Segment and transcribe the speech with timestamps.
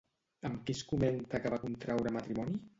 [0.49, 2.63] Amb qui es comenta que va contraure matrimoni?